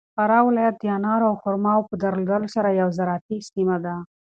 فراه 0.15 0.43
ولایت 0.47 0.75
د 0.79 0.83
انارو 0.97 1.25
او 1.31 1.35
خرماوو 1.43 1.87
په 1.89 1.95
درلودلو 2.03 2.47
سره 2.55 2.77
یو 2.81 2.87
زراعتي 2.97 3.37
سیمه 3.51 3.77
ده. 3.85 3.95